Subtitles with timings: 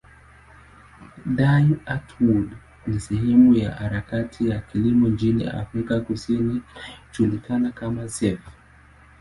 [1.37, 2.49] Die Antwoord
[2.87, 6.61] ni sehemu ya harakati ya kilimo nchini Afrika Kusini
[7.09, 8.39] inayojulikana kama zef.